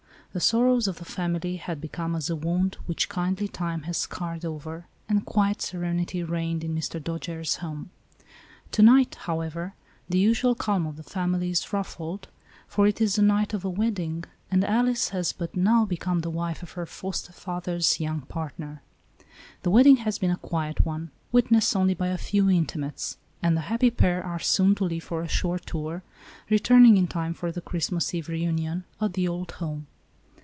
[0.33, 3.97] The sorrows of the family had be come as a wound which kindly time has
[3.97, 7.03] scarred over, and quiet serenity reigned in Mr.
[7.03, 7.89] Dojere's home.
[8.71, 9.73] To night, however,
[10.07, 12.29] the usual calm of the fam ily is ruffled,
[12.65, 16.29] for it is the night of a wedding, and Alice has but now become the
[16.29, 18.81] wife of her foster father's young partner.
[19.63, 23.57] The wedding has been a quiet one, witnessed only by a few inti mates, and
[23.57, 26.03] the happy pair are soon to leave for a short tour,
[26.49, 29.87] returning in time for the Christmas Eve reunion at the old home.